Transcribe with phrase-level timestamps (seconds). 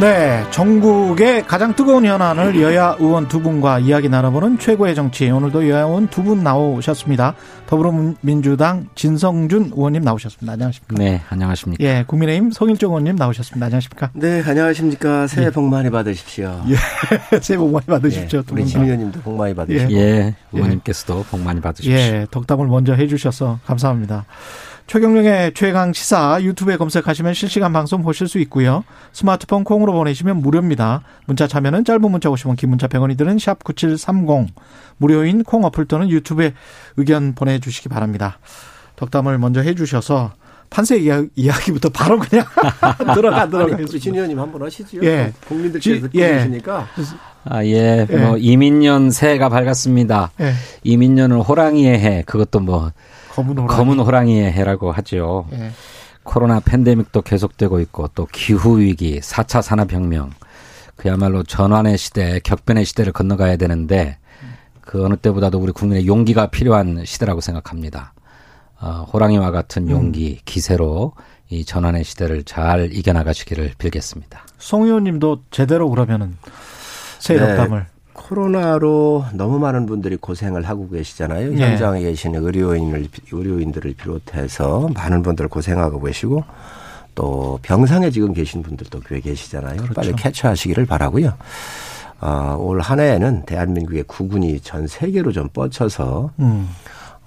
[0.00, 5.28] 네, 전국의 가장 뜨거운 현안을 여야 의원 두 분과 이야기 나눠보는 최고의 정치.
[5.28, 7.34] 오늘도 여야 의원 두 분 나오셨습니다.
[7.66, 10.52] 더불어민주당 진성준 의원님 나오셨습니다.
[10.52, 10.94] 안녕하십니까?
[11.02, 11.82] 네, 안녕하십니까?
[11.82, 13.66] 예, 국민의힘 성일종 의원님 나오셨습니다.
[13.66, 14.10] 안녕하십니까?
[14.14, 15.26] 네, 안녕하십니까?
[15.26, 15.50] 새해 예.
[15.50, 16.62] 복 많이 받으십시오.
[16.68, 16.76] 예,
[17.42, 18.38] 새해 복 많이 받으십시오.
[18.38, 19.98] 예, 우리 진 의원님도 복 많이 받으십시오.
[19.98, 21.92] 예, 예 의원님께서도 복 많이 받으십시오.
[21.92, 24.26] 예, 덕담을 먼저 해주셔서 감사합니다.
[24.88, 28.84] 최경령의 최강 시사 유튜브에 검색하시면 실시간 방송 보실 수 있고요.
[29.12, 31.02] 스마트폰 콩으로 보내시면 무료입니다.
[31.26, 34.48] 문자 참여는 짧은 문자 오시면 긴 문자 100원이 드는 샵9730
[34.96, 36.54] 무료인 콩 어플 또는 유튜브에
[36.96, 38.38] 의견 보내주시기 바랍니다.
[38.96, 40.32] 덕담을 먼저 해주셔서
[40.70, 40.96] 판세
[41.36, 42.46] 이야기부터 바로 그냥
[43.14, 43.98] 들어가도록 하겠습니다.
[43.98, 45.04] 진 의원님 한번 하시죠.
[45.04, 45.34] 예.
[45.46, 46.32] 국민들께서 듣고 예.
[46.32, 46.88] 계시니까.
[47.44, 48.06] 아, 예.
[48.08, 48.16] 예.
[48.16, 50.30] 뭐, 이민년 새해가 밝았습니다.
[50.40, 50.52] 예.
[50.84, 52.90] 이민년을 호랑이의 해, 그것도 뭐,
[53.38, 53.76] 검은 호랑이.
[53.76, 55.46] 검은 호랑이의 해라고 하죠.
[55.52, 55.70] 예.
[56.24, 60.30] 코로나 팬데믹도 계속되고 있고 또 기후 위기, 4차 산업혁명,
[60.96, 64.18] 그야말로 전환의 시대, 격변의 시대를 건너가야 되는데
[64.80, 68.12] 그 어느 때보다도 우리 국민의 용기가 필요한 시대라고 생각합니다.
[68.80, 69.90] 어, 호랑이와 같은 음.
[69.90, 70.42] 용기, 음.
[70.44, 71.12] 기세로
[71.50, 74.44] 이 전환의 시대를 잘 이겨나가시기를 빌겠습니다.
[74.58, 76.36] 송 의원님도 제대로 그러면은
[77.18, 77.80] 새해 덕담을.
[77.80, 77.97] 네.
[78.18, 81.50] 코로나로 너무 많은 분들이 고생을 하고 계시잖아요.
[81.52, 81.70] 네.
[81.70, 86.42] 현장에 계신 의료인을 의료인들을 비롯해서 많은 분들 고생하고 계시고
[87.14, 89.76] 또 병상에 지금 계신 분들도 꽤 계시잖아요.
[89.76, 89.94] 그렇죠.
[89.94, 91.32] 빨리 캐치하시기를 바라고요.
[92.20, 96.68] 어, 올 한 해에는 대한민국의 구군이 전 세계로 좀 뻗쳐서 음.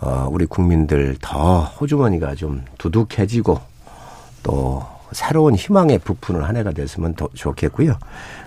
[0.01, 3.59] 어, 우리 국민들 더 호주머니가 좀 두둑해지고
[4.43, 7.97] 또 새로운 희망의 부푼을 한 해가 됐으면 더 좋겠고요.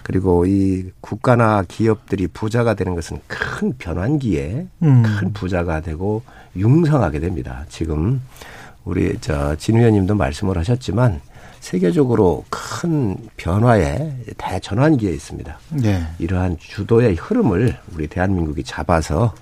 [0.02, 5.02] 그리고 이 국가나 기업들이 부자가 되는 것은 큰 변환기에 음.
[5.02, 6.22] 큰 부자가 되고
[6.56, 7.64] 융성하게 됩니다.
[7.68, 8.20] 지금
[8.84, 11.20] 우리 저진 의원님도 말씀을 하셨지만
[11.60, 15.58] 세계적으로 큰 변화의 대전환기에 있습니다.
[15.70, 16.06] 네.
[16.18, 19.34] 이러한 주도의 흐름을 우리 대한민국이 잡아서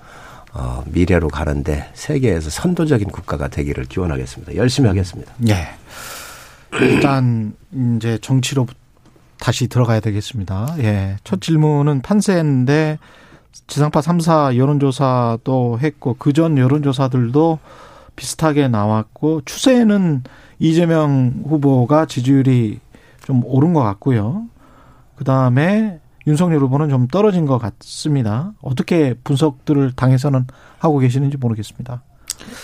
[0.53, 4.55] 어, 미래로 가는데 세계에서 선도적인 국가가 되기를 기원하겠습니다.
[4.55, 5.33] 열심히 하겠습니다.
[5.37, 5.67] 네.
[6.81, 7.53] 일단
[7.97, 8.67] 이제 정치로
[9.39, 10.75] 다시 들어가야 되겠습니다.
[10.79, 11.17] 예.
[11.23, 12.97] 첫 질문은 판세인데
[13.67, 17.59] 지상파 3사 여론조사도 했고 그 전 여론조사들도
[18.15, 20.23] 비슷하게 나왔고 추세는
[20.59, 22.79] 이재명 후보가 지지율이
[23.25, 24.45] 좀 오른 것 같고요.
[25.15, 28.53] 그 다음에 윤석열 후보는 좀 떨어진 것 같습니다.
[28.61, 30.47] 어떻게 분석들을 당에서는
[30.79, 32.01] 하고 계시는지 모르겠습니다.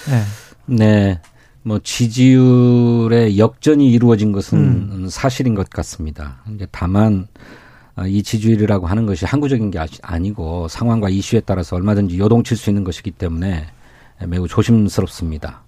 [0.09, 0.75] 네.
[0.77, 1.21] 네.
[1.63, 5.07] 뭐 지지율의 역전이 이루어진 것은 음.
[5.09, 6.37] 사실인 것 같습니다.
[6.53, 7.27] 이제 다만
[7.95, 12.83] 아, 이 지지율이라고 하는 것이 항구적인 게 아니고 상황과 이슈에 따라서 얼마든지 요동칠 수 있는
[12.83, 13.67] 것이기 때문에
[14.27, 15.63] 매우 조심스럽습니다.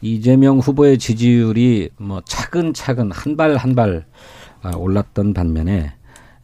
[0.00, 4.04] 이재명 후보의 지지율이 뭐 차근차근 한 발 한발
[4.62, 5.92] 아, 올랐던 반면에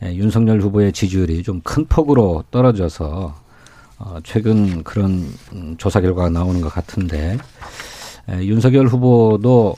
[0.02, 3.34] 윤석열 후보의 지지율이 좀 큰 폭으로 떨어져서
[3.98, 7.38] 어, 최근 그런 음, 조사 결과가 나오는 것 같은데
[8.30, 9.76] 윤석열 후보도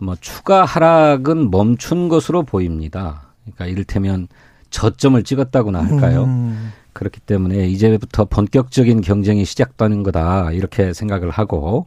[0.00, 3.22] 뭐 추가 하락은 멈춘 것으로 보입니다.
[3.42, 4.28] 그러니까 이를테면
[4.70, 6.24] 저점을 찍었다고나 할까요?
[6.24, 6.72] 음.
[6.92, 11.86] 그렇기 때문에 이제부터 본격적인 경쟁이 시작되는 거다 이렇게 생각을 하고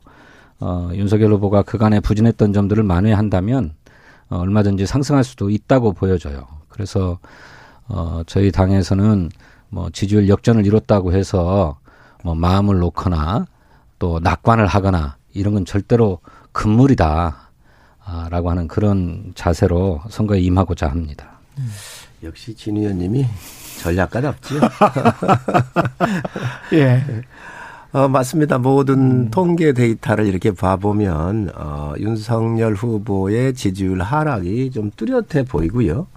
[0.60, 3.74] 어, 윤석열 후보가 그간에 부진했던 점들을 만회한다면
[4.30, 6.48] 어, 얼마 든지 상승할 수도 있다고 보여져요.
[6.70, 7.20] 그래서
[7.88, 9.30] 어, 저희 당에서는
[9.70, 11.78] 뭐 지지율 역전을 이뤘다고 해서
[12.24, 13.46] 뭐 마음을 놓거나
[14.00, 16.20] 또 낙관을 하거나 이런 건 절대로
[16.52, 17.38] 금물이다.
[18.06, 21.40] 아, 라고 하는 그런 자세로 선거에 임하고자 합니다.
[21.58, 21.70] 음.
[22.24, 23.26] 역시 진 의원님이
[23.82, 24.62] 전략가답지요.
[26.74, 27.02] 예.
[27.92, 28.58] 어, 맞습니다.
[28.58, 29.30] 모든 음.
[29.30, 36.08] 통계 데이터를 이렇게 봐보면, 어, 윤석열 후보의 지지율 하락이 좀 뚜렷해 보이고요.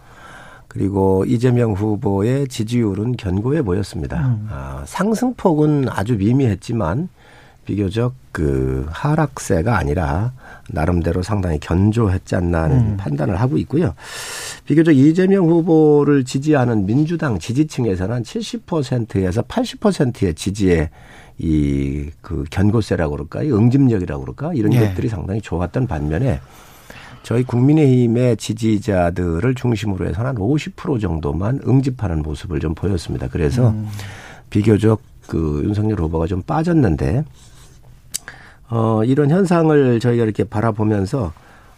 [0.68, 4.26] 그리고 이재명 후보의 지지율은 견고해 보였습니다.
[4.26, 4.48] 음.
[4.50, 7.08] 어, 상승폭은 아주 미미했지만,
[7.66, 10.32] 비교적 그 하락세가 아니라
[10.70, 12.96] 나름대로 상당히 견조했지 않나 하는 음.
[12.96, 13.94] 판단을 하고 있고요.
[14.64, 20.90] 비교적 이재명 후보를 지지하는 민주당 지지층에서는 70%에서 80%의 지지에
[21.38, 24.80] 이 그 견고세라고 그럴까, 이 응집력이라고 그럴까 이런 예.
[24.80, 26.40] 것들이 상당히 좋았던 반면에
[27.22, 33.28] 저희 국민의힘의 지지자들을 중심으로 해서는 한 50% 정도만 응집하는 모습을 좀 보였습니다.
[33.28, 33.88] 그래서 음.
[34.50, 37.24] 비교적 그 윤석열 후보가 좀 빠졌는데
[38.68, 41.32] 어, 이런 현상을 저희가 이렇게 바라보면서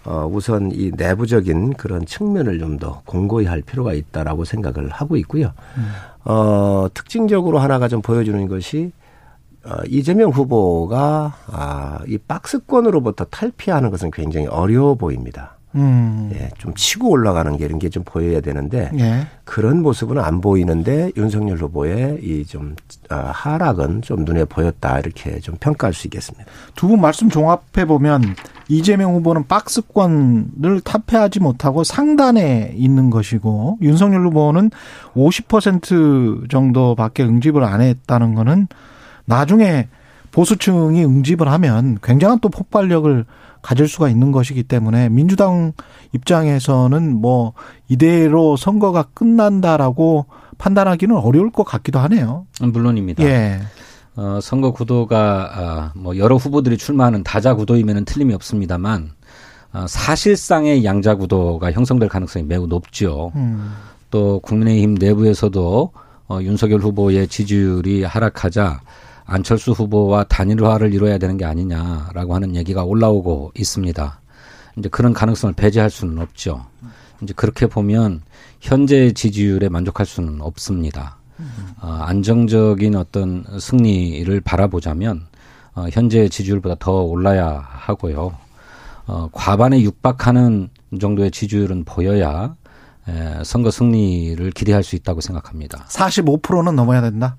[0.04, 5.52] 어, 우선 이 내부적인 그런 측면을 좀 더 공고히 할 필요가 있다라고 생각을 하고 있고요.
[5.76, 5.90] 음.
[6.24, 8.92] 어, 특징적으로 하나가 좀 보여주는 것이
[9.64, 15.57] 어, 이재명 후보가 아, 이 박스권으로부터 탈피하는 것은 굉장히 어려워 보입니다.
[15.74, 16.30] 음.
[16.34, 19.26] 예, 좀 치고 올라가는 게 이런 게 좀 보여야 되는데 예.
[19.44, 22.74] 그런 모습은 안 보이는데 윤석열 후보의 이좀
[23.10, 26.44] 아, 하락은 좀 눈에 보였다 이렇게 좀 평가할 수 있겠습니다.
[26.74, 28.22] 두 분 말씀 종합해 보면
[28.68, 34.70] 이재명 후보는 박스권을 타패하지 못하고 상단에 있는 것이고 윤석열 후보는
[35.14, 38.68] 50% 정도밖에 응집을 안 했다는 거는
[39.24, 39.88] 나중에
[40.30, 43.24] 보수층이 응집을 하면 굉장한 또 폭발력을
[43.62, 45.72] 가질 수가 있는 것이기 때문에 민주당
[46.12, 47.52] 입장에서는 뭐
[47.88, 50.26] 이대로 선거가 끝난다라고
[50.58, 52.46] 판단하기는 어려울 것 같기도 하네요.
[52.60, 53.22] 물론입니다.
[53.24, 53.60] 예.
[54.16, 59.12] 어, 선거 구도가 아, 뭐 여러 후보들이 출마하는 다자 구도이면은 틀림이 없습니다만
[59.72, 63.30] 어, 사실상의 양자 구도가 형성될 가능성이 매우 높죠.
[63.36, 63.72] 음.
[64.10, 65.92] 또 국민의힘 내부에서도
[66.28, 68.80] 어, 윤석열 후보의 지지율이 하락하자
[69.28, 74.20] 안철수 후보와 단일화를 이뤄야 되는 게 아니냐라고 하는 얘기가 올라오고 있습니다.
[74.78, 76.64] 이제 그런 가능성을 배제할 수는 없죠.
[77.22, 78.22] 이제 그렇게 보면
[78.60, 81.18] 현재 지지율에 만족할 수는 없습니다.
[81.80, 85.26] 어, 안정적인 어떤 승리를 바라보자면
[85.74, 88.34] 어, 현재 지지율보다 더 올라야 하고요.
[89.06, 92.56] 어, 과반에 육박하는 정도의 지지율은 보여야
[93.08, 95.84] 에, 선거 승리를 기대할 수 있다고 생각합니다.
[95.88, 97.36] 45%는 넘어야 된다.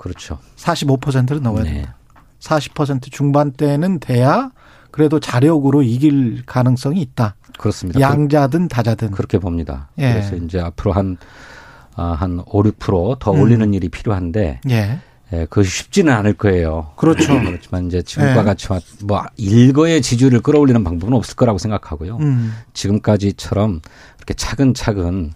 [0.00, 0.38] 그렇죠.
[0.56, 1.72] 45%를 넘어야 네.
[1.74, 1.96] 된다.
[2.40, 4.50] 40% 중반대는 돼야
[4.90, 7.36] 그래도 자력으로 이길 가능성이 있다.
[7.58, 8.00] 그렇습니다.
[8.00, 9.10] 양자든 다자든.
[9.10, 9.90] 그렇게 봅니다.
[9.98, 10.12] 예.
[10.14, 11.18] 그래서 이제 앞으로 한,
[11.96, 13.40] 아, 한 5, 6%더 음.
[13.40, 14.62] 올리는 일이 필요한데.
[14.70, 14.98] 예.
[15.32, 16.92] 예, 그것이 쉽지는 않을 거예요.
[16.96, 17.38] 그렇죠.
[17.38, 18.42] 그렇지만 이제 지금과 예.
[18.42, 18.68] 같이
[19.04, 22.16] 뭐 일거의 지지율을 끌어올리는 방법은 없을 거라고 생각하고요.
[22.16, 22.54] 음.
[22.72, 23.80] 지금까지처럼
[24.16, 25.32] 이렇게 차근차근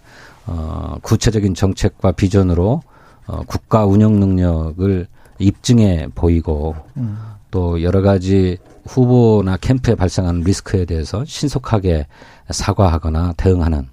[0.46, 2.82] 어 구체적인 정책과 비전으로
[3.26, 5.06] 어, 국가 운영 능력을
[5.38, 7.18] 입증해 보이고 음.
[7.50, 12.06] 또 여러 가지 후보나 캠프에 발생하는 리스크에 대해서 신속하게
[12.50, 13.88] 사과하거나 대응하는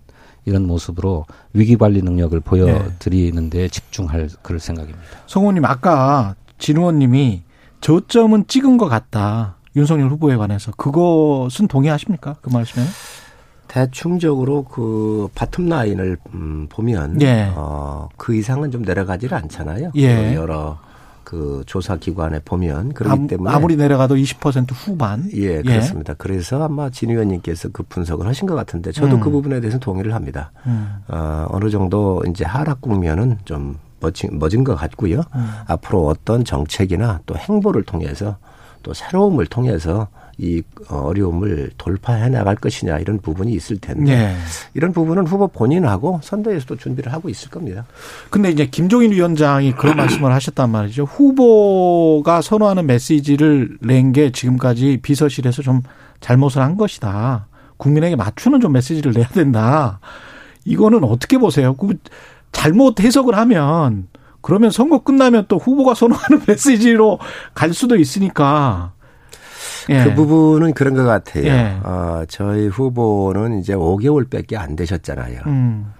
[0.45, 4.99] 이런 모습으로 위기 관리 능력을 보여드리는 데 집중할 그럴 생각입니다.
[5.27, 7.43] 성 의원님 아까 진 의원님이
[7.81, 9.55] 저점은 찍은 것 같다.
[9.75, 12.35] 윤석열 후보에 관해서 그것은 동의하십니까?
[12.41, 12.83] 그 말씀에?
[13.71, 17.53] 대충적으로 그 bottom line을 음, 보면 예.
[17.55, 19.91] 어, 그 이상은 좀 내려가지를 않잖아요.
[19.95, 20.35] 예.
[20.35, 20.77] 여러
[21.23, 25.29] 그 조사 기관에 보면 그렇기 때문에 아무리 내려가도 20% 후반.
[25.33, 25.61] 예, 예.
[25.61, 26.11] 그렇습니다.
[26.11, 26.15] 예.
[26.17, 29.19] 그래서 아마 진 의원님께서 그 분석을 하신 것 같은데 저도 그 음.
[29.21, 30.51] 그 부분에 대해서 동의를 합니다.
[30.67, 30.97] 음.
[31.07, 35.21] 어, 어느 정도 이제 하락 국면은 좀 멋진, 멋진 것 같고요.
[35.33, 35.49] 음.
[35.67, 38.35] 앞으로 어떤 정책이나 또 행보를 통해서
[38.83, 40.09] 또 새로움을 통해서
[40.43, 44.35] 이 어려움을 돌파해 나갈 것이냐 이런 부분이 있을 텐데 네.
[44.73, 47.85] 이런 부분은 후보 본인하고 선대에서도 준비를 하고 있을 겁니다.
[48.31, 51.03] 근데 이제 김종인 위원장이 그런 말씀을 하셨단 말이죠.
[51.03, 55.83] 후보가 선호하는 메시지를 낸 게 지금까지 비서실에서 좀
[56.19, 57.47] 잘못을 한 것이다.
[57.77, 59.99] 국민에게 맞추는 좀 메시지를 내야 된다.
[60.65, 61.75] 이거는 어떻게 보세요?
[61.75, 61.93] 그
[62.51, 64.07] 잘못 해석을 하면
[64.41, 67.19] 그러면 선거 끝나면 또 후보가 선호하는 메시지로
[67.53, 68.91] 갈 수도 있으니까
[69.89, 70.03] 예.
[70.03, 71.45] 그 부분은 그런 것 같아요.
[71.45, 71.79] 예.
[71.83, 75.41] 어, 저희 후보는 이제 5개월밖에 안 되셨잖아요.
[75.47, 75.93] 음.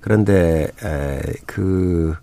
[0.00, 2.14] 그런데 에, 그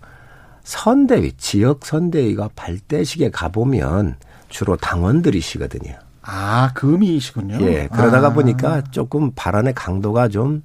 [0.63, 4.15] 선대위 지역 선대위가 발대식에 가보면
[4.49, 5.93] 주로 당원들이시거든요.
[6.23, 7.57] 아, 그 의미이시군요.
[7.61, 7.87] 예.
[7.91, 8.33] 그러다가 아.
[8.33, 10.63] 보니까 조금 발언의 강도가 좀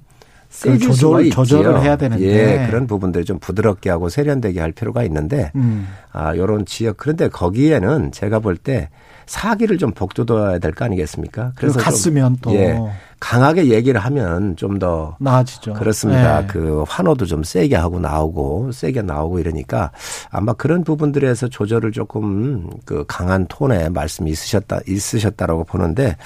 [0.51, 5.51] 세질 조절, 조절을 해야 되는데 예, 그런 부분들 좀 부드럽게 하고 세련되게 할 필요가 있는데
[5.55, 5.87] 음.
[6.11, 8.89] 아, 요런 지역 그런데 거기에는 제가 볼 때
[9.25, 11.53] 사기를 좀 복돋아야 될 거 아니겠습니까?
[11.55, 12.77] 그래서 갔으면 또 예,
[13.21, 15.73] 강하게 얘기를 하면 좀 더 나아지죠.
[15.73, 16.41] 그렇습니다.
[16.41, 16.47] 네.
[16.47, 19.91] 그 환호도 좀 세게 하고 나오고 세게 나오고 이러니까
[20.31, 26.17] 아마 그런 부분들에서 조절을 조금 그 강한 톤의 말씀이 있으셨다 있으셨다라고 보는데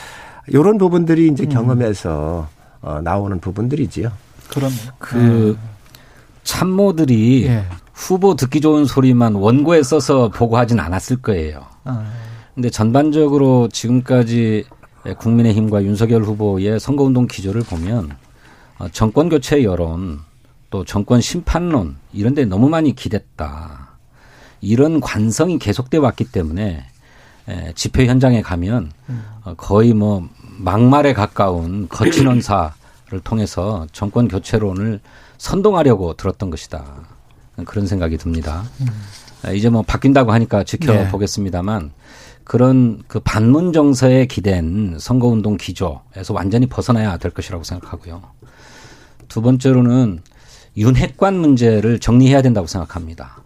[0.48, 1.50] 이런 부분들이 이제 음.
[1.50, 2.48] 경험에서
[2.86, 4.12] 어, 나오는 부분들이지요.
[4.48, 5.70] 그럼 그 네.
[6.44, 7.66] 참모들이 예.
[7.94, 11.66] 후보 듣기 좋은 소리만 원고에 써서 보고하진 않았을 거예요.
[11.84, 12.06] 아.
[12.54, 14.66] 근데 전반적으로 지금까지
[15.18, 18.16] 국민의힘과 윤석열 후보의 선거운동 기조를 보면
[18.78, 20.20] 어, 정권 교체 여론
[20.70, 23.98] 또 정권 심판론 이런 데 너무 많이 기댔다.
[24.62, 26.86] 이런 관성이 계속돼 왔기 때문에
[27.76, 28.92] 집회 현장에 가면
[29.44, 35.00] 어, 거의 뭐 막말에 가까운 거친 언사를 통해서 정권 교체론을
[35.38, 36.86] 선동하려고 들었던 것이다.
[37.66, 38.64] 그런 생각이 듭니다.
[38.82, 39.54] 음.
[39.54, 41.90] 이제 뭐 바뀐다고 하니까 지켜보겠습니다만 네.
[42.44, 48.22] 그런 그 반문 정서에 기댄 선거운동 기조에서 완전히 벗어나야 될 것이라고 생각하고요.
[49.28, 50.22] 두 번째로는
[50.78, 53.42] 윤핵관 문제를 정리해야 된다고 생각합니다.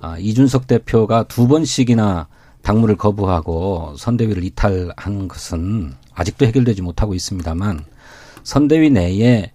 [0.00, 2.28] 아, 이준석 대표가 두 번씩이나
[2.62, 7.84] 당무를 거부하고 선대위를 이탈한 것은 아직도 해결되지 못하고 있습니다만
[8.42, 9.52] 선대위 내에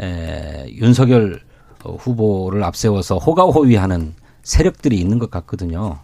[0.00, 1.40] 에, 윤석열
[1.82, 5.98] 후보를 앞세워서 호가호위하는 세력들이 있는 것 같거든요.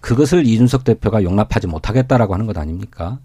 [0.00, 3.18] 그것을 이준석 대표가 용납하지 못하겠다라고 하는 것 아닙니까?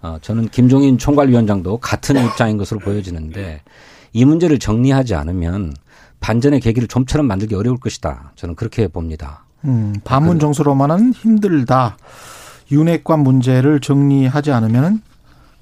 [0.00, 3.62] 어, 저는 김종인 총괄위원장도 같은 입장인 것으로 보여지는데
[4.12, 5.74] 이 문제를 정리하지 않으면
[6.20, 8.32] 반전의 계기를 좀처럼 만들기 어려울 것이다.
[8.36, 9.44] 저는 그렇게 봅니다.
[9.64, 11.96] 음, 반문 정서로만은 힘들다.
[12.70, 15.02] 윤핵관 문제를 정리하지 않으면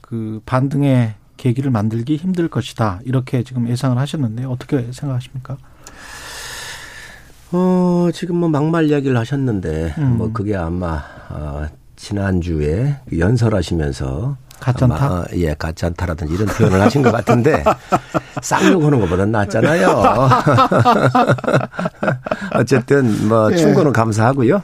[0.06, 3.00] 그 반등의 계기를 만들기 힘들 것이다.
[3.04, 5.56] 이렇게 지금 예상을 하셨는데 어떻게 생각하십니까?
[7.52, 10.16] 어, 지금 뭐 막말 이야기를 하셨는데 음.
[10.16, 15.04] 뭐 그게 아마 어, 지난주에 연설하시면서 가짠타?
[15.04, 17.62] 아 예, 가짠타라든지 이런 표현을 하신 것 같은데
[18.40, 20.02] 쌍욕하는 것보다 낫잖아요.
[22.54, 23.56] 어쨌든 뭐 예.
[23.56, 24.62] 충고는 감사하고요.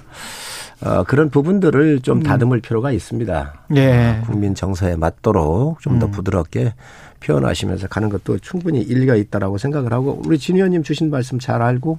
[0.84, 2.22] 어, 그런 부분들을 좀 음.
[2.22, 3.54] 다듬을 필요가 있습니다.
[3.76, 4.20] 예.
[4.20, 6.10] 어, 국민 정서에 맞도록 좀더 음.
[6.10, 6.74] 부드럽게
[7.20, 11.98] 표현하시면서 가는 것도 충분히 일리가 있다라고 생각을 하고 우리 진 의원님 주신 말씀 잘 알고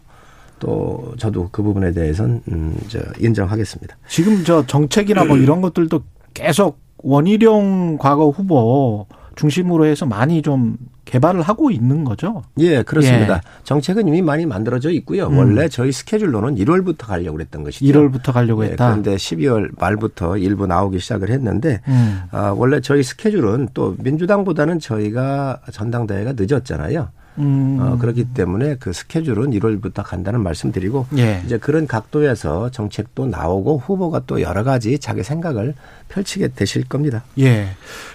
[0.60, 3.96] 또 저도 그 부분에 대해서는 음, 저 인정하겠습니다.
[4.08, 6.02] 지금 저 정책이나 뭐 이런 것들도
[6.34, 12.44] 계속 원희룡 과거 후보 중심으로 해서 많이 좀 개발을 하고 있는 거죠.
[12.60, 13.36] 예, 그렇습니다.
[13.36, 13.42] 예.
[13.63, 15.28] 정책은 이미 많이 만들어져 있고요.
[15.28, 15.38] 음.
[15.38, 17.86] 원래 저희 스케줄로는 1월부터 가려고 그랬던 것이죠.
[17.86, 18.90] 1월부터 가려고 예, 했다.
[18.90, 22.22] 그런데 12월 말부터 일부 나오기 시작을 했는데 음.
[22.32, 27.10] 아, 원래 저희 스케줄은 또 민주당보다는 저희가 전당대회가 늦었잖아요.
[27.38, 27.78] 음.
[27.80, 31.42] 어, 그렇기 때문에 그 스케줄은 1월부터 간다는 말씀드리고 예.
[31.46, 35.75] 이제 그런 각도에서 정책도 나오고 후보가 또 여러 가지 자기 생각을
[36.10, 37.24] 펼치게 되실 겁니다.
[37.40, 37.70] 예.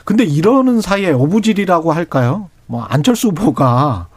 [0.05, 2.49] 근데 이러는 사이에 오부질이라고 할까요?
[2.67, 4.09] 뭐 안철수 후보가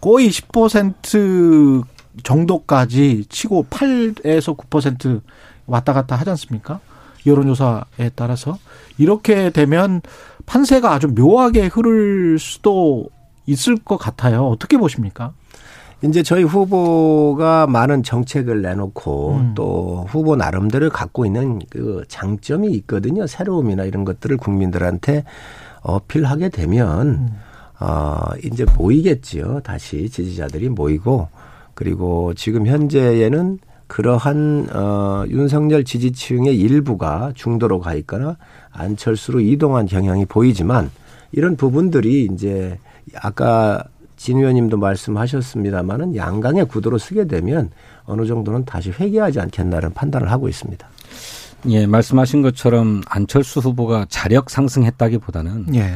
[0.00, 1.84] 거의 10%
[2.22, 5.20] 정도까지 치고 8에서 9%
[5.66, 6.80] 왔다 갔다 하지 않습니까?
[7.26, 8.58] 여론조사에 따라서
[8.98, 10.02] 이렇게 되면
[10.46, 13.08] 판세가 아주 묘하게 흐를 수도
[13.46, 14.46] 있을 것 같아요.
[14.46, 15.32] 어떻게 보십니까?
[16.02, 19.52] 이제 저희 후보가 많은 정책을 내놓고 음.
[19.54, 23.26] 또 후보 나름대로 갖고 있는 그 장점이 있거든요.
[23.26, 25.24] 새로움이나 이런 것들을 국민들한테
[25.82, 27.28] 어필하게 되면 음.
[27.80, 29.60] 어 이제 모이겠지요.
[29.60, 31.28] 다시 지지자들이 모이고
[31.74, 38.36] 그리고 지금 현재에는 그러한 어 윤석열 지지층의 일부가 중도로 가 있거나
[38.72, 40.90] 안철수로 이동한 경향이 보이지만
[41.32, 42.78] 이런 부분들이 이제
[43.20, 43.84] 아까
[44.16, 47.70] 진 의원님도 말씀하셨습니다마는 양강의 구도로 쓰게 되면
[48.04, 50.86] 어느 정도는 다시 회귀하지 않겠나는 판단을 하고 있습니다.
[51.70, 55.94] 예, 말씀하신 것처럼 안철수 후보가 자력 상승했다기보다는 예.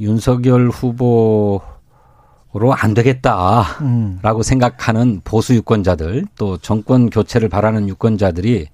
[0.00, 1.60] 윤석열 후보
[2.54, 4.42] 로 안 되겠다라고 음.
[4.42, 8.66] 생각하는 보수 유권자들 또 정권 교체를 바라는 유권자들이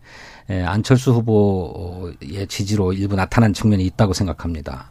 [0.50, 4.91] 예, 안철수 후보의 지지로 일부 나타난 측면이 있다고 생각합니다.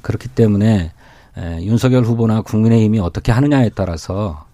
[0.00, 0.92] 그렇기 때문에
[1.36, 4.44] 에, 윤석열 후보나 국민의힘이 어떻게 하느냐에 따라서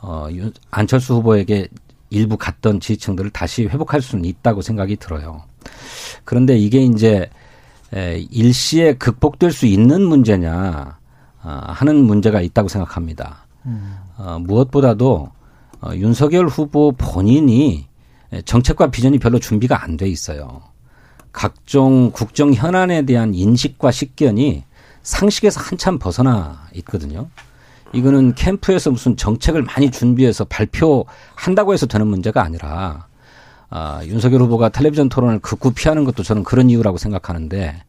[0.00, 1.68] 어, 윤, 안철수 후보에게
[2.10, 5.42] 일부 갔던 지지층들을 다시 회복할 수는 있다고 생각이 들어요.
[6.24, 7.30] 그런데 이게 이제
[7.94, 10.98] 에, 일시에 극복될 수 있는 문제냐
[11.42, 13.46] 어, 하는 문제가 있다고 생각합니다.
[13.66, 13.96] 음.
[14.16, 15.30] 어, 무엇보다도
[15.80, 17.86] 어, 윤석열 후보 본인이
[18.44, 20.62] 정책과 비전이 별로 준비가 안 돼 있어요.
[21.32, 24.64] 각종 국정 현안에 대한 인식과 식견이
[25.04, 27.28] 상식에서 한참 벗어나 있거든요.
[27.92, 33.06] 이거는 캠프에서 무슨 정책을 많이 준비해서 발표한다고 해서 되는 문제가 아니라
[33.70, 37.82] 아, 윤석열 후보가 텔레비전 토론을 극구 피하는 것도 저는 그런 이유라고 생각하는데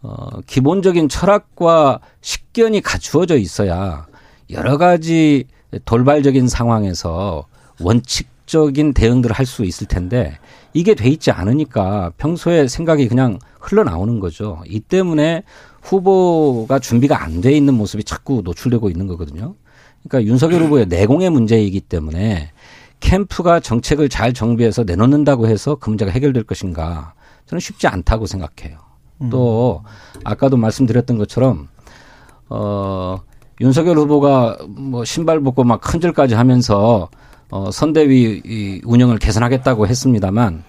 [0.00, 4.06] 어, 기본적인 철학과 식견이 갖추어져 있어야
[4.50, 5.44] 여러 가지
[5.84, 7.46] 돌발적인 상황에서
[7.80, 10.38] 원칙적인 대응들을 할 수 있을 텐데
[10.72, 14.62] 이게 돼 있지 않으니까 평소에 생각이 그냥 흘러나오는 거죠.
[14.66, 15.42] 이 때문에
[15.82, 19.54] 후보가 준비가 안 돼 있는 모습이 자꾸 노출되고 있는 거거든요.
[20.02, 22.50] 그러니까 윤석열 후보의 내공의 문제이기 때문에
[23.00, 27.14] 캠프가 정책을 잘 정비해서 내놓는다고 해서 그 문제가 해결될 것인가
[27.46, 28.78] 저는 쉽지 않다고 생각해요.
[29.22, 29.30] 음.
[29.30, 29.82] 또
[30.24, 31.68] 아까도 말씀드렸던 것처럼
[32.48, 33.18] 어
[33.60, 37.08] 윤석열 후보가 뭐 신발 벗고 막 큰절까지 하면서
[37.50, 40.64] 어 선대위 운영을 개선하겠다고 했습니다만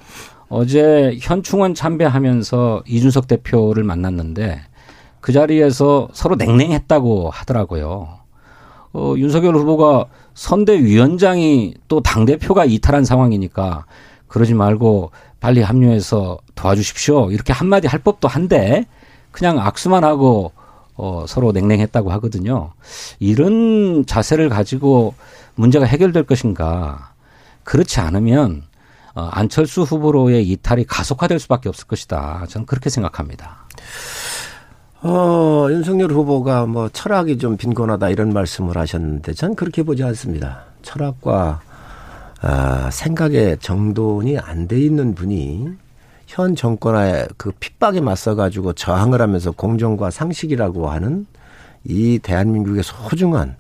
[0.50, 4.62] 어제 현충원 참배하면서 이준석 대표를 만났는데
[5.22, 8.20] 그 자리에서 서로 냉랭했다고 하더라고요.
[8.94, 13.86] 어, 윤석열 후보가 선대위원장이 또 당대표가 이탈한 상황이니까
[14.28, 17.32] 그러지 말고 빨리 합류해서 도와주십시오.
[17.32, 18.86] 이렇게 한마디 할 법도 한데
[19.32, 20.52] 그냥 악수만 하고
[20.96, 22.72] 어, 서로 냉랭했다고 하거든요.
[23.20, 25.14] 이런 자세를 가지고
[25.60, 27.12] 문제가 해결될 것인가.
[27.64, 28.64] 그렇지 않으면
[29.14, 32.46] 어, 안철수 후보로의 이탈이 가속화될 수밖에 없을 것이다.
[32.48, 33.66] 저는 그렇게 생각합니다.
[35.02, 40.64] 어, 윤석열 후보가 뭐 철학이 좀 빈곤하다 이런 말씀을 하셨는데 전 그렇게 보지 않습니다.
[40.82, 41.62] 철학과
[42.42, 45.68] 아, 생각의 정돈이 안 돼 있는 분이
[46.28, 51.26] 현 정권의 그 핍박에 맞서 가지고 저항을 하면서 공정과 상식이라고 하는
[51.84, 53.58] 이 대한민국의 소중한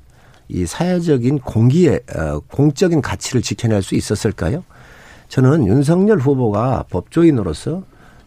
[0.49, 4.63] 이 사회적인 공기의 어, 공적인 가치를 지켜낼 수 있었을까요?
[5.29, 7.83] 저는 윤석열 후보가 법조인으로서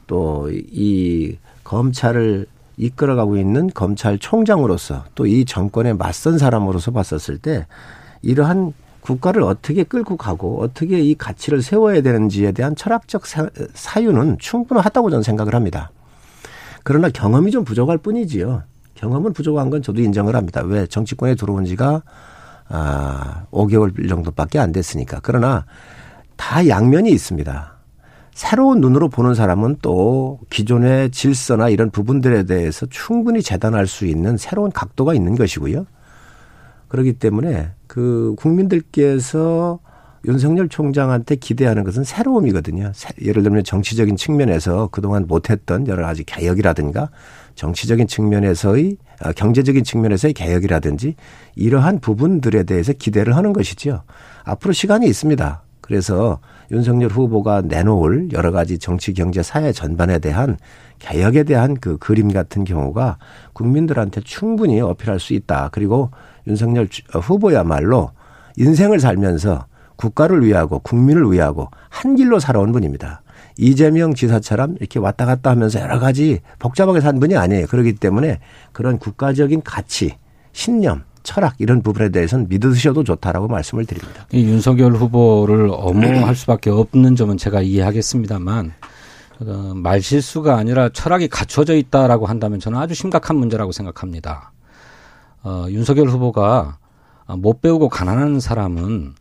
[0.06, 7.66] 또 이 검찰을 이끌어가고 있는 검찰총장으로서 또 이 정권에 맞선 사람으로서 봤었을 때
[8.22, 13.24] 이러한 국가를 어떻게 끌고 가고 어떻게 이 가치를 세워야 되는지에 대한 철학적
[13.74, 15.90] 사유는 충분하다고 저는 생각을 합니다.
[16.84, 18.62] 그러나 경험이 좀 부족할 뿐이지요.
[18.94, 20.62] 경험은 부족한 건 저도 인정을 합니다.
[20.62, 22.02] 왜 정치권에 들어온 지가
[22.68, 25.20] 아 5개월 정도밖에 안 됐으니까.
[25.22, 25.64] 그러나
[26.36, 27.72] 다 양면이 있습니다.
[28.34, 34.70] 새로운 눈으로 보는 사람은 또 기존의 질서나 이런 부분들에 대해서 충분히 재단할 수 있는 새로운
[34.70, 35.86] 각도가 있는 것이고요.
[36.88, 39.80] 그렇기 때문에 그 국민들께서
[40.24, 42.92] 윤석열 총장한테 기대하는 것은 새로움이거든요.
[43.22, 47.10] 예를 들면 정치적인 측면에서 그동안 못했던 여러 가지 개혁이라든가
[47.54, 51.14] 정치적인 측면에서의 아, 경제적인 측면에서의 개혁이라든지
[51.54, 54.02] 이러한 부분들에 대해서 기대를 하는 것이지요.
[54.44, 55.62] 앞으로 시간이 있습니다.
[55.80, 56.38] 그래서
[56.70, 60.56] 윤석열 후보가 내놓을 여러 가지 정치, 경제, 사회 전반에 대한
[60.98, 63.18] 개혁에 대한 그 그림 같은 경우가
[63.52, 65.68] 국민들한테 충분히 어필할 수 있다.
[65.72, 66.10] 그리고
[66.46, 68.10] 윤석열 어, 후보야말로
[68.56, 69.66] 인생을 살면서
[69.96, 73.21] 국가를 위하고 국민을 위하고 한 길로 살아온 분입니다.
[73.56, 77.66] 이재명 지사처럼 이렇게 왔다 갔다 하면서 여러 가지 복잡하게 산 분이 아니에요.
[77.66, 78.38] 그렇기 때문에
[78.72, 80.16] 그런 국가적인 가치,
[80.52, 84.26] 신념, 철학 이런 부분에 대해서는 믿으셔도 좋다라고 말씀을 드립니다.
[84.32, 88.72] 이 윤석열 후보를 엄호할 수밖에 없는 점은 제가 이해하겠습니다,만
[89.40, 94.52] 어, 말실수가 아니라 철학이 갖춰져 있다라고 한다면 저는 아주 심각한 문제라고 생각합니다.
[95.42, 96.78] 어, 윤석열 후보가
[97.38, 99.14] 못 배우고 가난한 사람은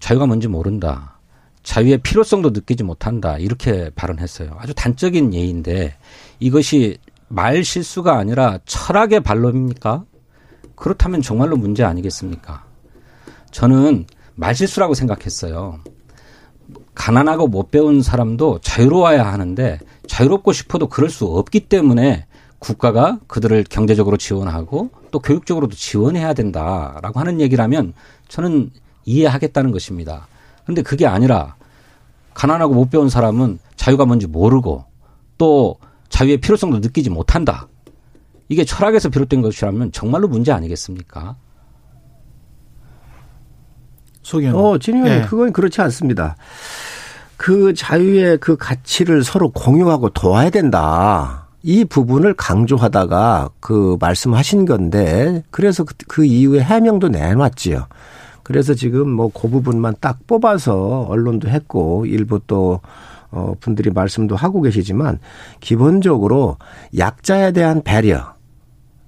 [0.00, 1.18] 자유가 뭔지 모른다.
[1.62, 3.38] 자유의 필요성도 느끼지 못한다.
[3.38, 4.56] 이렇게 발언했어요.
[4.58, 5.96] 아주 단적인 예인데
[6.40, 6.98] 이것이
[7.28, 10.04] 말 실수가 아니라 철학의 반론입니까?
[10.74, 12.64] 그렇다면 정말로 문제 아니겠습니까?
[13.52, 15.80] 저는 말 실수라고 생각했어요.
[16.94, 22.26] 가난하고 못 배운 사람도 자유로워야 하는데 자유롭고 싶어도 그럴 수 없기 때문에
[22.58, 27.94] 국가가 그들을 경제적으로 지원하고 또 교육적으로도 지원해야 된다라고 하는 얘기라면
[28.28, 28.70] 저는
[29.04, 30.26] 이해하겠다는 것입니다.
[30.64, 31.56] 근데 그게 아니라
[32.34, 34.84] 가난하고 못 배운 사람은 자유가 뭔지 모르고
[35.38, 35.76] 또
[36.08, 37.68] 자유의 필요성도 느끼지 못한다.
[38.48, 41.36] 이게 철학에서 비롯된 것이라면 정말로 문제 아니겠습니까?
[44.22, 44.56] 소경.
[44.56, 45.22] 어, 진영 네.
[45.22, 46.36] 그건 그렇지 않습니다.
[47.36, 51.48] 그 자유의 그 가치를 서로 공유하고 도와야 된다.
[51.62, 57.86] 이 부분을 강조하다가 그 말씀하신 건데 그래서 그, 그 이후에 해명도 내놨지요.
[58.42, 62.80] 그래서 지금 뭐 그 부분만 딱 뽑아서 언론도 했고 일부 또
[63.30, 65.18] 어, 분들이 말씀도 하고 계시지만
[65.60, 66.58] 기본적으로
[66.96, 68.34] 약자에 대한 배려,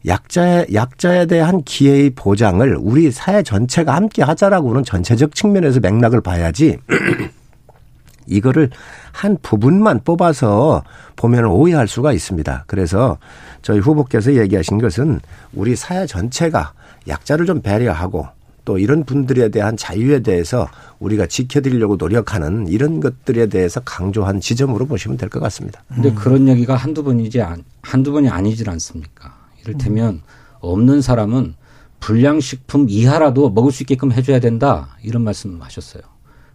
[0.07, 6.79] 약자에, 약자에 대한 기회의 보장을 우리 사회 전체가 함께 하자라고는 전체적 측면에서 맥락을 봐야지
[8.27, 8.70] 이거를
[9.12, 10.83] 한 부분만 뽑아서
[11.16, 12.64] 보면 오해할 수가 있습니다.
[12.66, 13.18] 그래서
[13.61, 15.20] 저희 후보께서 얘기하신 것은
[15.53, 16.73] 우리 사회 전체가
[17.07, 18.27] 약자를 좀 배려하고
[18.64, 25.16] 또 이런 분들에 대한 자유에 대해서 우리가 지켜드리려고 노력하는 이런 것들에 대해서 강조한 지점으로 보시면
[25.18, 25.83] 될 것 같습니다.
[25.88, 26.14] 근데 음.
[26.14, 27.40] 그런 얘기가 한두 번이지
[27.83, 29.35] 한두 번이 아니질 않습니까?
[29.62, 30.20] 이를테면 음.
[30.61, 31.55] 없는 사람은
[32.00, 36.03] 불량식품 이하라도 먹을 수 있게끔 해줘야 된다 이런 말씀 하셨어요.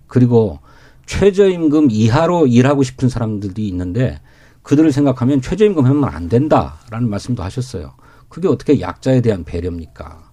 [0.08, 0.60] 그리고
[1.06, 4.19] 최저임금 이하로 일하고 싶은 사람들이 있는데
[4.62, 7.93] 그들을 생각하면 최저임금 하면 안 된다라는 말씀도 하셨어요.
[8.30, 10.29] 그게 어떻게 약자에 대한 배려입니까?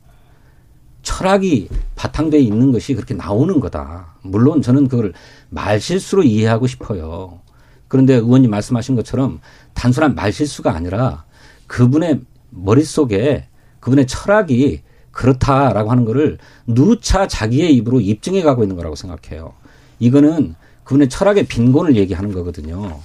[1.06, 4.16] 철학이 바탕되어 있는 것이 그렇게 나오는 거다.
[4.22, 5.12] 물론 저는 그걸
[5.50, 7.38] 말실수로 이해하고 싶어요.
[7.86, 9.40] 그런데 의원님 말씀하신 것처럼
[9.74, 11.24] 단순한 말실수가 아니라
[11.68, 13.46] 그분의 머릿속에
[13.78, 19.54] 그분의 철학이 그렇다라고 하는 거를 누차 자기의 입으로 입증해 가고 있는 거라고 생각해요.
[20.00, 22.98] 이거는 그분의 철학의 빈곤을 얘기하는 거거든요.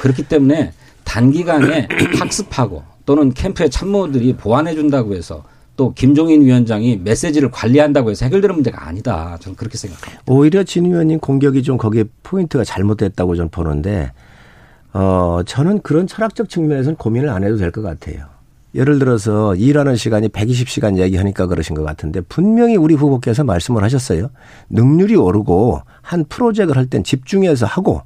[0.00, 0.72] 그렇기 때문에
[1.04, 1.86] 단기간에
[2.18, 5.44] 학습하고 또는 캠프의 참모들이 보완해 준다고 해서
[5.76, 9.36] 또 김종인 위원장이 메시지를 관리한다고 해서 해결되는 문제가 아니다.
[9.40, 10.22] 저는 그렇게 생각합니다.
[10.26, 14.12] 오히려 진 의원님 공격이 좀 거기에 포인트가 잘못됐다고 저는 보는데
[14.92, 18.26] 어, 저는 그런 철학적 측면에서는 고민을 안 해도 될 것 같아요.
[18.76, 24.30] 예를 들어서 일하는 시간이 120시간 얘기하니까 그러신 것 같은데 분명히 우리 후보께서 말씀을 하셨어요.
[24.70, 28.02] 능률이 오르고 한 프로젝트를 할 땐 집중해서 하고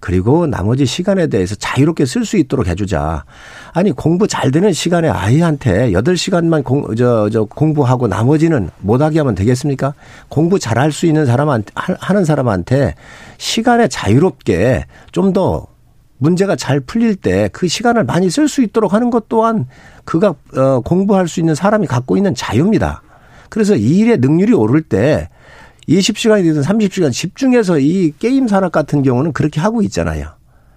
[0.00, 3.24] 그리고 나머지 시간에 대해서 자유롭게 쓸 수 있도록 해주자.
[3.72, 9.94] 아니, 공부 잘 되는 시간에 아이한테 8시간만 공, 저, 저, 공부하고 나머지는 못하게 하면 되겠습니까?
[10.28, 12.94] 공부 잘할 수 있는 사람한테, 하는 사람한테
[13.38, 15.66] 시간에 자유롭게 좀 더
[16.18, 19.66] 문제가 잘 풀릴 때 그 시간을 많이 쓸 수 있도록 하는 것 또한
[20.04, 23.02] 그가 어, 공부할 수 있는 사람이 갖고 있는 자유입니다.
[23.48, 25.28] 그래서 이 일의 능률이 오를 때
[25.90, 30.28] 20시간이든 30시간 집중해서 이 게임 산업 같은 경우는 그렇게 하고 있잖아요.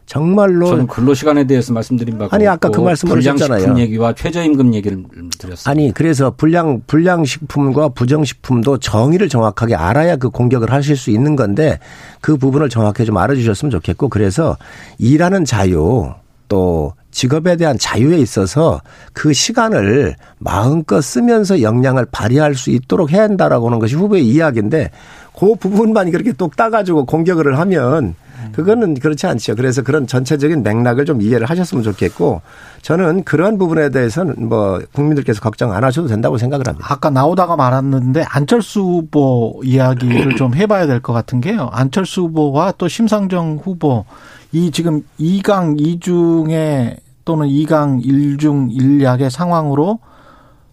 [0.05, 3.77] 정말로 저는 근로 시간에 대해서 말씀드린 바가 아니 아까 그 말씀을 하셨잖아요.
[3.77, 5.01] 얘기와 최저임금 얘기를
[5.37, 5.69] 드렸습니다.
[5.69, 11.35] 아니 그래서 불량 불량 식품과 부정 식품도 정의를 정확하게 알아야 그 공격을 하실 수 있는
[11.35, 11.79] 건데
[12.19, 14.57] 그 부분을 정확하게 좀 알아주셨으면 좋겠고 그래서
[14.97, 16.11] 일하는 자유
[16.49, 18.81] 또 직업에 대한 자유에 있어서
[19.13, 24.89] 그 시간을 마음껏 쓰면서 역량을 발휘할 수 있도록 해야 한다라고 하는 것이 후보의 이야기인데
[25.37, 28.15] 그 부분만 그렇게 똑 따가지고 공격을 하면
[28.51, 29.55] 그거는 그렇지 않죠.
[29.55, 32.41] 그래서 그런 전체적인 맥락을 좀 이해를 하셨으면 좋겠고
[32.81, 36.85] 저는 그러한 부분에 대해서는 뭐 국민들께서 걱정 안 하셔도 된다고 생각을 합니다.
[36.89, 41.69] 아까 나오다가 말았는데 안철수 후보 이야기를 좀 해봐야 될 것 같은 게요.
[41.71, 44.05] 안철수 후보와 또 심상정 후보
[44.51, 49.99] 이 지금 2강 2중에 또는 2강 1중 1약의 상황으로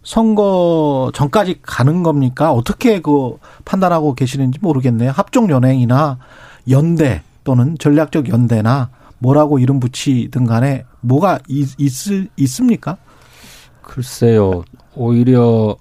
[0.02, 2.52] 선거 전까지 가는 겁니까?
[2.52, 5.10] 어떻게 그 판단하고 계시는지 모르겠네요.
[5.10, 6.18] 합종 연행이나
[6.70, 12.96] 연대 또는 전략적 연대나 뭐라고 이름 붙이든 간에 뭐가 있, 있을, 있습니까?
[13.82, 14.62] 글쎄요.
[14.94, 15.76] 오히려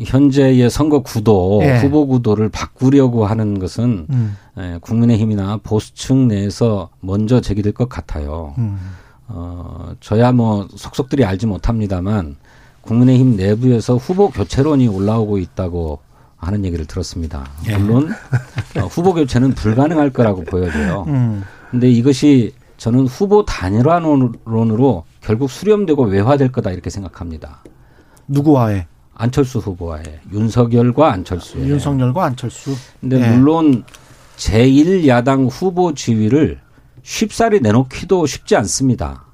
[0.00, 1.78] 현재의 선거 구도, 예.
[1.78, 4.36] 후보 구도를 바꾸려고 하는 것은 음.
[4.58, 8.56] 예, 국민의힘이나 보수층 내에서 먼저 제기될 것 같아요.
[8.58, 8.76] 음.
[9.28, 12.34] 어, 저야 뭐 속속들이 알지 못합니다만
[12.80, 16.00] 국민의힘 내부에서 후보 교체론이 올라오고 있다고
[16.44, 17.48] 하는 얘기를 들었습니다.
[17.68, 17.76] 예.
[17.76, 18.10] 물론
[18.76, 21.04] 어, 후보 교체는 불가능할 거라고 보여져요.
[21.08, 21.42] 음.
[21.70, 27.62] 근데 이것이 저는 후보 단일화론으로 결국 수렴되고 외화될 거다 이렇게 생각합니다.
[28.28, 28.86] 누구와의?
[29.14, 31.58] 안철수 후보와의 윤석열과 안철수.
[31.58, 32.74] 윤석열과 안철수.
[33.00, 33.28] 근데 예.
[33.36, 33.84] 물론
[34.36, 36.60] 제1야당 후보 지위를
[37.02, 39.24] 쉽사리 내놓기도 쉽지 않습니다.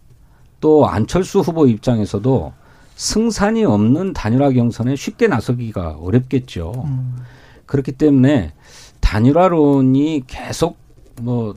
[0.60, 2.52] 또 안철수 후보 입장에서도
[3.00, 6.84] 승산이 없는 단일화 경선에 쉽게 나서기가 어렵겠죠.
[6.84, 7.16] 음.
[7.64, 8.52] 그렇기 때문에
[9.00, 10.76] 단일화론이 계속
[11.22, 11.56] 뭐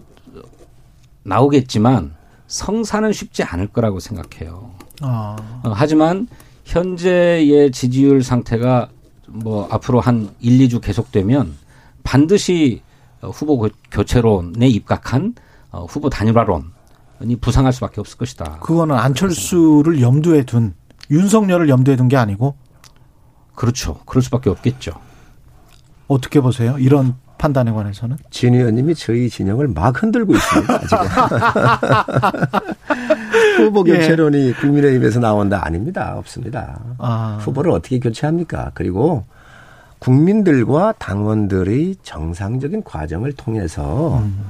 [1.23, 2.15] 나오겠지만
[2.47, 4.71] 성사는 쉽지 않을 거라고 생각해요.
[5.01, 5.36] 아.
[5.65, 6.29] 어, 하지만
[6.63, 8.88] 현재의 지지율 상태가
[9.27, 11.58] 뭐 앞으로 한 1, 2주 계속되면
[12.03, 12.82] 반드시
[13.21, 15.36] 후보 교체론에 입각한
[15.71, 18.60] 어, 후보 단일화론이 부상할 수밖에 없을 것이다.
[18.62, 20.73] 그거는 안철수를 염두에 둔
[21.13, 22.56] 윤석열을 염두에 둔 게 아니고
[23.56, 23.99] 그렇죠.
[24.06, 24.91] 그럴 수밖에 없겠죠.
[26.08, 26.76] 어떻게 보세요?
[26.80, 28.17] 이런 판단에 관해서는?
[28.30, 30.80] 진 의원님이 저희 진영을 막 흔들고 있습니다.
[30.88, 30.97] 지금.
[33.58, 33.97] 후보 예.
[33.97, 34.54] 교체론이 예.
[34.54, 36.15] 국민의힘에서 나온다 아닙니다.
[36.17, 36.80] 없습니다.
[36.97, 37.38] 아.
[37.41, 38.71] 후보를 어떻게 교체합니까?
[38.73, 39.26] 그리고
[39.99, 44.45] 국민들과 당원들의 정상적인 과정을 통해서 음.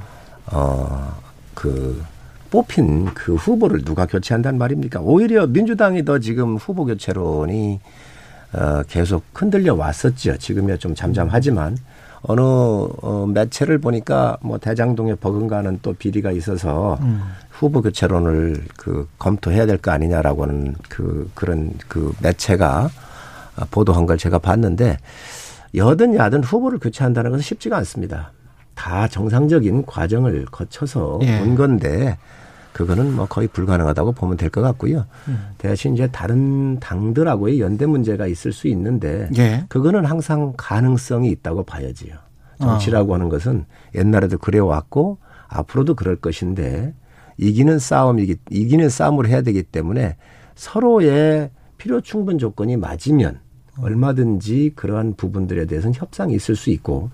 [0.51, 2.03] 어그
[2.63, 4.99] 뽑힌 그 후보를 누가 교체한단 말입니까?
[5.01, 7.79] 오히려 민주당이 더 지금 후보 교체론이
[8.53, 10.37] 어 계속 흔들려 왔었죠.
[10.37, 11.75] 지금이야 좀 잠잠하지만
[12.21, 17.23] 어느 어 매체를 보니까 뭐 대장동에 버금가는 또 비리가 있어서 음.
[17.49, 22.87] 후보 교체론을 그 검토해야 될 거 아니냐라고는 그 그런 그 매체가
[23.71, 24.99] 보도한 걸 제가 봤는데
[25.73, 28.31] 여든 야든 후보를 교체한다는 것은 쉽지가 않습니다.
[28.75, 31.39] 다 정상적인 과정을 거쳐서 예.
[31.39, 32.15] 온 건데
[32.73, 35.05] 그거는 뭐 거의 불가능하다고 보면 될 것 같고요.
[35.27, 35.47] 음.
[35.57, 39.65] 대신 이제 다른 당들하고의 연대 문제가 있을 수 있는데 예.
[39.69, 42.15] 그거는 항상 가능성이 있다고 봐야지요.
[42.59, 43.15] 정치라고 어.
[43.15, 46.93] 하는 것은 옛날에도 그래왔고 앞으로도 그럴 것인데
[47.37, 50.17] 이기는 싸움이기 이기는 싸움을 해야 되기 때문에
[50.55, 53.39] 서로의 필요 충분 조건이 맞으면
[53.79, 57.09] 얼마든지 그러한 부분들에 대해서는 협상이 있을 수 있고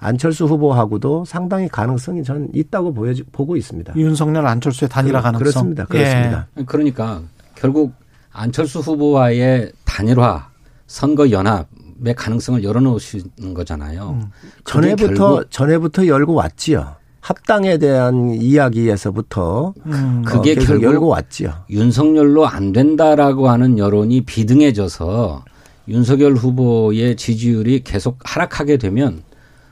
[0.00, 3.94] 안철수 후보하고도 상당히 가능성이 저는 있다고 보여 보고 있습니다.
[3.96, 5.38] 윤석열 안철수의 단일화 가능성.
[5.38, 5.84] 그렇습니다.
[5.86, 6.46] 그렇습니다.
[6.56, 6.64] 예.
[6.64, 7.22] 그러니까
[7.54, 7.92] 결국
[8.32, 10.48] 안철수 후보와의 단일화
[10.86, 14.10] 선거 연합의 가능성을 열어놓으시는 거잖아요.
[14.20, 14.30] 음.
[14.64, 16.96] 전에부터 전에부터 열고 왔지요.
[17.20, 20.22] 합당에 대한 이야기에서부터 음.
[20.26, 21.52] 어, 그게 결국 열고 왔지요.
[21.68, 25.44] 윤석열로 안 된다라고 하는 여론이 비등해져서
[25.88, 29.22] 윤석열 후보의 지지율이 계속 하락하게 되면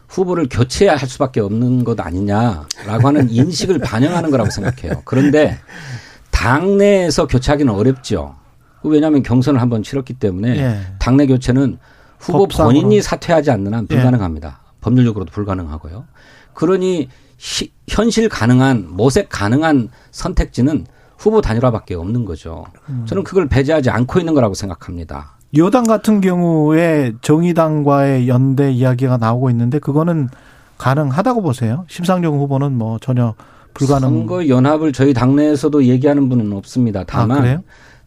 [0.08, 5.02] 후보를 교체할 수밖에 없는 것 아니냐라고 하는 인식을 반영하는 거라고 생각해요.
[5.04, 5.58] 그런데
[6.30, 8.36] 당내에서 교체하기는 어렵죠.
[8.82, 10.80] 왜냐하면 경선을 한번 치렀기 때문에 예.
[10.98, 11.78] 당내 교체는
[12.18, 12.72] 후보 법상으로.
[12.72, 14.60] 본인이 사퇴하지 않는 한 불가능합니다.
[14.62, 14.76] 예.
[14.80, 16.04] 법률적으로도 불가능하고요.
[16.54, 20.86] 그러니 시, 현실 가능한 모색 가능한 선택지는
[21.18, 22.66] 후보 단일화밖에 없는 거죠.
[22.88, 23.04] 음.
[23.06, 25.35] 저는 그걸 배제하지 않고 있는 거라고 생각합니다.
[25.56, 30.28] 여당 같은 경우에 정의당과의 연대 이야기가 나오고 있는데 그거는
[30.78, 31.84] 가능하다고 보세요?
[31.88, 33.34] 심상정 후보는 뭐 전혀
[33.74, 34.08] 불가능.
[34.08, 37.04] 선거 연합을 저희 당내에서도 얘기하는 분은 없습니다.
[37.06, 37.60] 다만 아,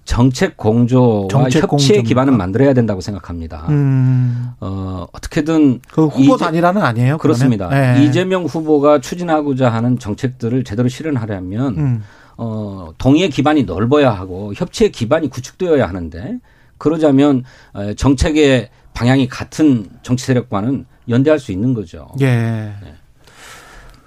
[0.05, 3.67] 정책 공조와 정책 협치의 기반은 만들어야 된다고 생각합니다.
[3.69, 4.49] 음.
[4.59, 7.17] 어, 어떻게든 그 후보 단일화는 아니에요.
[7.19, 7.69] 그렇습니다.
[7.69, 8.03] 네.
[8.03, 12.03] 이재명 후보가 추진하고자 하는 정책들을 제대로 실현하려면 음.
[12.37, 16.39] 어, 동의의 기반이 넓어야 하고 협치의 기반이 구축되어야 하는데
[16.79, 22.07] 그러자면 어, 정책의 방향이 같은 정치 세력과는 연대할 수 있는 거죠.
[22.21, 22.25] 예.
[22.25, 22.73] 네.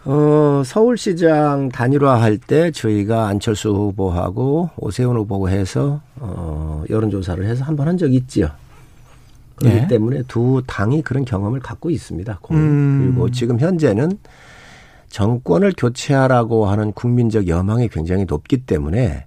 [0.04, 7.86] 어, 서울시장 단일화할 때 저희가 안철수 후보하고 오세훈 후보고 해서 어, 여론조사를 해서 한 번
[7.86, 8.48] 한 적이 있지요.
[9.56, 9.86] 그렇기 네.
[9.86, 12.40] 때문에 두 당이 그런 경험을 갖고 있습니다.
[12.50, 13.12] 음.
[13.12, 14.18] 그리고 지금 현재는
[15.08, 19.26] 정권을 교체하라고 하는 국민적 여망이 굉장히 높기 때문에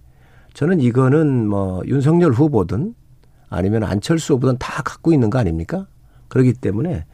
[0.54, 2.96] 저는 이거는 뭐 윤석열 후보든
[3.50, 5.86] 아니면 안철수 후보든 다 갖고 있는 거 아닙니까?
[6.28, 7.06] 그렇기 때문에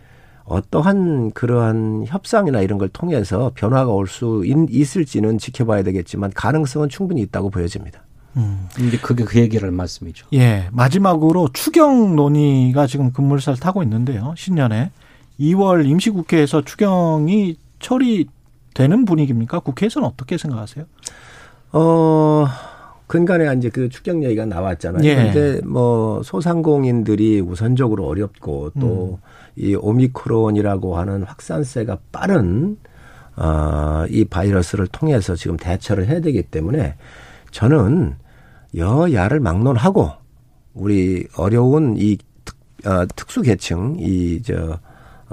[0.45, 7.49] 어떠한 그러한 협상이나 이런 걸 통해서 변화가 올 수 있을지는 지켜봐야 되겠지만 가능성은 충분히 있다고
[7.49, 8.01] 보여집니다.
[8.37, 8.67] 음.
[8.73, 10.27] 근데 그게 그 얘기를 말씀이죠.
[10.33, 10.67] 예.
[10.71, 14.33] 마지막으로 추경 논의가 지금 급물살 타고 있는데요.
[14.37, 14.91] 신년에
[15.39, 19.59] 2월 임시국회에서 추경이 처리되는 분위기입니까?
[19.59, 20.85] 국회에서는 어떻게 생각하세요?
[21.73, 22.45] 어,
[23.11, 25.03] 근간에 이제 그 추경 얘기가 나왔잖아요.
[25.03, 25.15] 예.
[25.15, 29.79] 근데 뭐 소상공인들이 우선적으로 어렵고 또이 음.
[29.81, 32.77] 오미크론이라고 하는 확산세가 빠른
[33.35, 36.95] 어, 이 바이러스를 통해서 지금 대처를 해야 되기 때문에
[37.51, 38.15] 저는
[38.77, 40.11] 여야를 막론하고
[40.73, 42.55] 우리 어려운 이 특,
[42.87, 44.79] 어, 특수 계층 이 저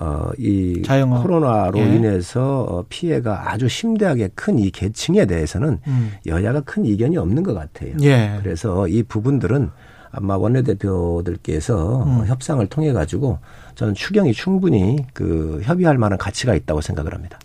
[0.00, 1.22] 어, 이 자영업.
[1.22, 1.94] 코로나로 예.
[1.94, 6.12] 인해서 어, 피해가 아주 심대하게 큰 이 계층에 대해서는 음.
[6.26, 7.92] 여야가 큰 이견이 없는 것 같아요.
[8.02, 8.38] 예.
[8.42, 9.70] 그래서 이 부분들은
[10.10, 12.26] 아마 원내대표들께서 음.
[12.26, 13.38] 협상을 통해 가지고
[13.74, 17.38] 저는 추경이 충분히 그 협의할 만한 가치가 있다고 생각을 합니다.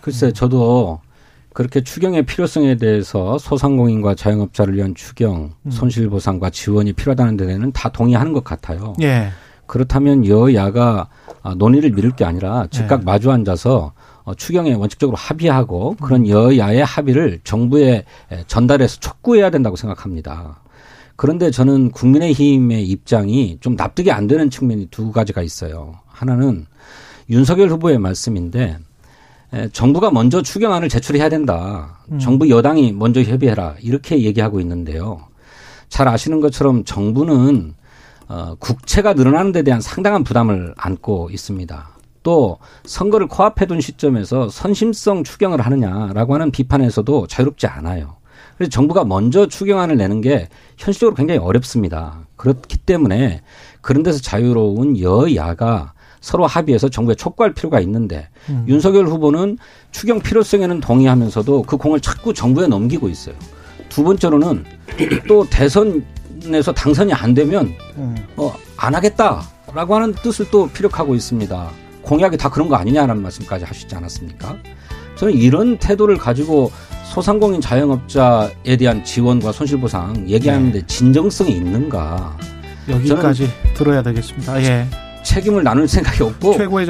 [0.00, 1.00] 글쎄, 저도
[1.52, 5.70] 그렇게 추경의 필요성에 대해서 소상공인과 자영업자를 위한 추경, 음.
[5.70, 8.94] 손실보상과 지원이 필요하다는 데는 다 동의하는 것 같아요.
[9.02, 9.30] 예.
[9.70, 11.06] 그렇다면 여야가
[11.42, 13.04] 아, 논의를 미룰 게 아니라 즉각 네.
[13.04, 13.92] 마주 앉아서
[14.24, 18.04] 어, 추경에 원칙적으로 합의하고 그런 여야의 합의를 정부에
[18.48, 20.60] 전달해서 촉구해야 된다고 생각합니다.
[21.14, 26.00] 그런데 저는 국민의힘의 입장이 좀 납득이 안 되는 측면이 두 가지가 있어요.
[26.08, 26.66] 하나는
[27.28, 28.76] 윤석열 후보의 말씀인데
[29.72, 32.00] 정부가 먼저 추경안을 제출해야 된다.
[32.10, 32.18] 음.
[32.18, 33.76] 정부 여당이 먼저 협의해라.
[33.82, 35.28] 이렇게 얘기하고 있는데요.
[35.88, 37.74] 잘 아시는 것처럼 정부는
[38.30, 41.88] 어, 국채가 늘어나는 데 대한 상당한 부담을 안고 있습니다.
[42.22, 48.18] 또 선거를 코앞에 둔 시점에서 선심성 추경을 하느냐라고 하는 비판에서도 자유롭지 않아요.
[48.56, 52.20] 그래서 정부가 먼저 추경안을 내는 게 현실적으로 굉장히 어렵습니다.
[52.36, 53.42] 그렇기 때문에
[53.80, 58.64] 그런 데서 자유로운 여야가 서로 합의해서 정부에 촉구할 필요가 있는데 음.
[58.68, 59.58] 윤석열 후보는
[59.90, 63.34] 추경 필요성에는 동의하면서도 그 공을 자꾸 정부에 넘기고 있어요.
[63.88, 64.64] 두 번째로는
[65.26, 65.44] 또
[66.40, 68.16] 대선 에서 당선이 안 되면 음.
[68.36, 71.70] 어, 안 하겠다라고 하는 뜻을 또 피력하고 있습니다.
[72.02, 74.56] 공약이 다 그런 거 아니냐라는 말씀까지 하시지 않았습니까?
[75.16, 76.72] 저는 이런 태도를 가지고
[77.04, 80.86] 소상공인 자영업자에 대한 지원과 손실보상 얘기하는데 네.
[80.86, 82.36] 진정성이 있는가?
[82.88, 84.62] 여기까지 들어야 되겠습니다.
[84.62, 84.86] 예.
[85.22, 86.88] 책임을 나눌 생각이 없고 최고의 정...